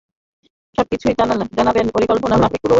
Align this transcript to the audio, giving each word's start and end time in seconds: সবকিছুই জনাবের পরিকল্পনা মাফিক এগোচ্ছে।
সবকিছুই 0.77 1.13
জনাবের 1.57 1.85
পরিকল্পনা 1.95 2.35
মাফিক 2.37 2.51
এগোচ্ছে। 2.55 2.69